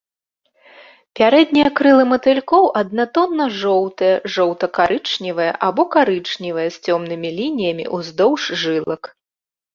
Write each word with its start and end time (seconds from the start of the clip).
Пярэднія 1.17 1.67
крылы 1.79 2.05
матылькоў 2.13 2.63
аднатонна-жоўтыя, 2.81 4.15
жоўта-карычневыя 4.37 5.51
або 5.69 5.83
карычневыя, 5.99 6.67
з 6.79 6.83
цёмнымі 6.89 7.29
лініямі 7.39 7.85
ўздоўж 8.01 8.41
жылак. 8.65 9.03